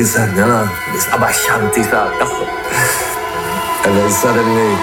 [0.00, 2.10] الإنسان يا الانسان بعشان تيسا
[3.86, 4.76] الإنسان اللي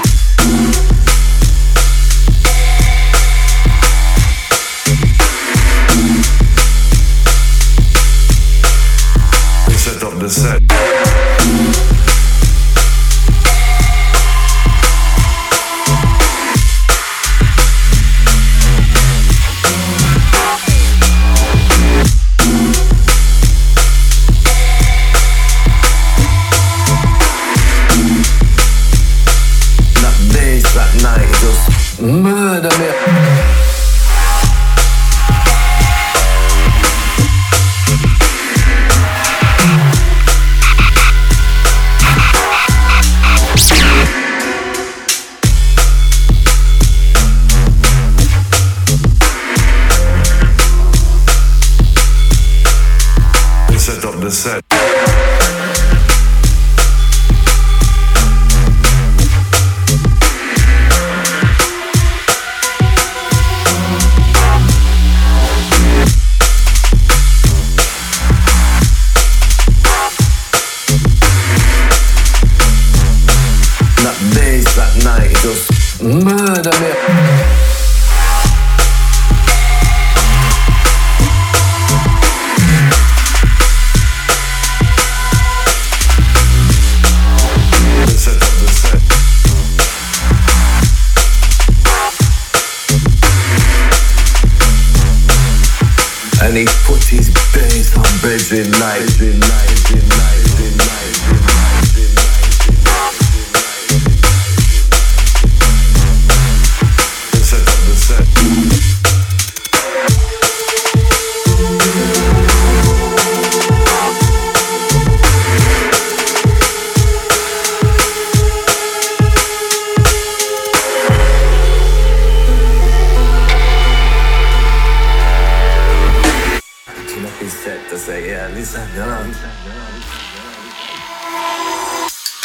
[127.68, 129.10] set to say, yeah, Lisa, no.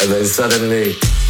[0.01, 1.22] And then suddenly.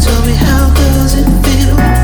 [0.00, 2.01] Tell me how does it feel?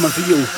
[0.00, 0.55] mas?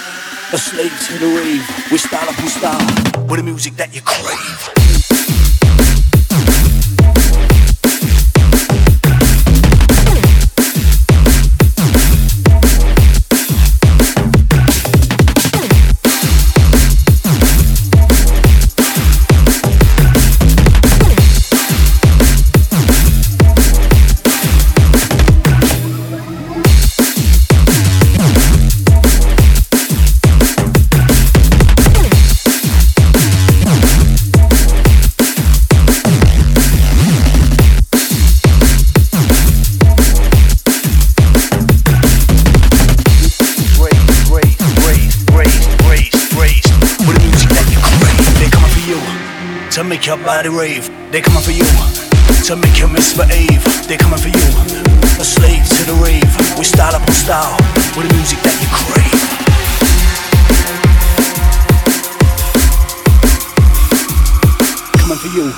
[65.38, 65.52] you,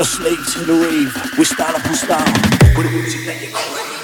[0.00, 1.12] a slave to the rave.
[1.36, 2.24] We style up, we style.
[2.76, 3.99] With the music that you crave.